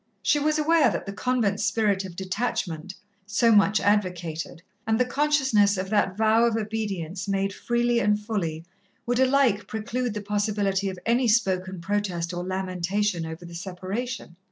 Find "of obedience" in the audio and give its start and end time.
6.45-7.27